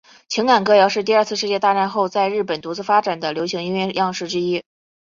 [0.29, 4.63] 情感歌谣是第二次世界大战后在日本独自发展的流行音乐样式之一。